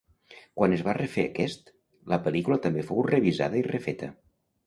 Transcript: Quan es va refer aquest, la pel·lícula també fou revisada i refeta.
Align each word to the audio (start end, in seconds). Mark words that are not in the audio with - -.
Quan 0.59 0.71
es 0.77 0.83
va 0.87 0.95
refer 0.97 1.25
aquest, 1.29 1.69
la 2.13 2.19
pel·lícula 2.27 2.59
també 2.65 2.87
fou 2.87 3.05
revisada 3.09 3.61
i 3.63 3.65
refeta. 3.71 4.09